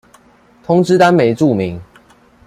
[0.63, 1.79] 通知單沒註明